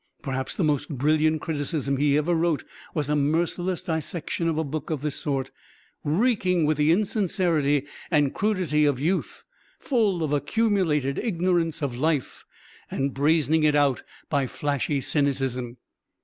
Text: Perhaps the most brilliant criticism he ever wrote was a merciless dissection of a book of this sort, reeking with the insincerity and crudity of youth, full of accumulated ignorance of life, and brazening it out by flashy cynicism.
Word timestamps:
Perhaps 0.23 0.55
the 0.55 0.63
most 0.63 0.89
brilliant 0.89 1.41
criticism 1.43 1.97
he 1.97 2.17
ever 2.17 2.33
wrote 2.33 2.63
was 2.95 3.07
a 3.07 3.15
merciless 3.15 3.83
dissection 3.83 4.47
of 4.49 4.57
a 4.57 4.63
book 4.63 4.89
of 4.89 5.03
this 5.03 5.15
sort, 5.17 5.51
reeking 6.03 6.65
with 6.65 6.77
the 6.77 6.91
insincerity 6.91 7.85
and 8.09 8.33
crudity 8.33 8.83
of 8.85 8.99
youth, 8.99 9.43
full 9.79 10.23
of 10.23 10.33
accumulated 10.33 11.19
ignorance 11.19 11.83
of 11.83 11.95
life, 11.95 12.45
and 12.89 13.13
brazening 13.13 13.63
it 13.63 13.75
out 13.75 14.01
by 14.27 14.47
flashy 14.47 15.01
cynicism. 15.01 15.77